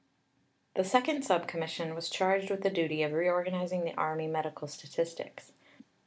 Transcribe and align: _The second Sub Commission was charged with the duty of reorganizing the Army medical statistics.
_The 0.73 0.83
second 0.83 1.21
Sub 1.25 1.47
Commission 1.47 1.93
was 1.93 2.09
charged 2.09 2.49
with 2.49 2.63
the 2.63 2.71
duty 2.71 3.03
of 3.03 3.11
reorganizing 3.11 3.83
the 3.83 3.93
Army 3.93 4.25
medical 4.25 4.67
statistics. 4.67 5.53